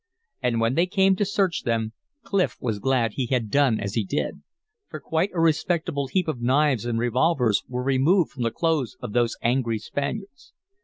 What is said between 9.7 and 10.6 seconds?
Spaniards.